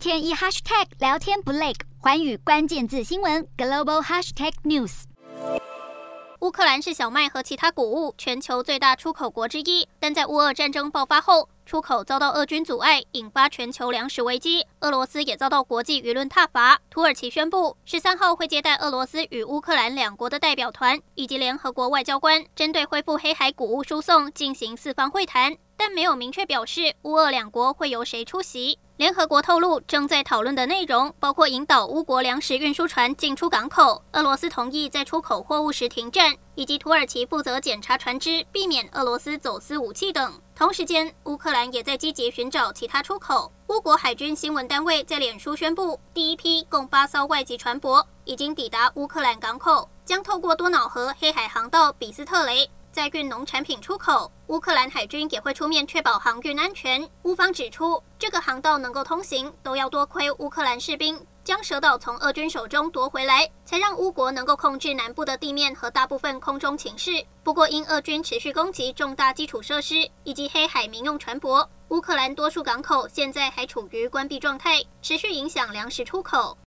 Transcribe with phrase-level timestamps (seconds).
[0.00, 5.02] 天一 hashtag 聊天不累，寰宇关键字新闻 global hashtag news。
[6.38, 14.64] 乌克兰是小麦和其他谷物全球最大出口国之一，但在乌俄战争爆发后，出口遭到俄军阻碍，引发全球粮食危机。
[14.80, 16.80] 俄罗斯也遭到国际舆论挞伐。
[16.88, 28.78] 土耳其宣布十三号会接待俄罗斯与乌克兰两国的代表团以及联合国外交官，针对恢复黑海谷物输送进行四方会谈，但没有明确表示乌俄两国会由谁出席。
[29.00, 40.34] 联合国透露，正在讨论的内容包括引导乌国粮食运输船进出港口，俄罗斯同意在出口货物时停站，以及土耳其负责检查船只，避免俄罗斯走私武器等。
[40.54, 43.50] 同时间，乌克兰也在积极寻找其他出口。
[43.68, 52.68] 乌国海军新闻单位在脸书宣布，第一批共八艘外籍船舶已经抵达乌克兰港口，将透过多瑙河黑海航道比斯特雷。
[52.92, 57.08] 在运农产品出口，乌克兰海军也会出面确保航运安全。
[57.22, 67.24] 乌方指出，这个航道能够通行，都要多亏乌克兰士兵将蛇岛从俄军手中夺回来，才让乌国能够控制南部的地面和大部分空中情势。
[67.44, 76.56] 不过，因俄军持续攻击重大基础设施以及黑海民用船舶，乌克兰多数港口现在还处于关闭状态，持续影响粮食出口。